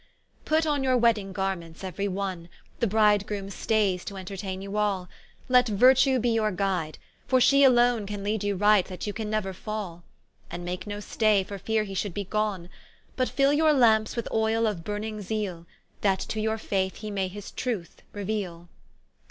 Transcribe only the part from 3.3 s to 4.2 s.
stayes to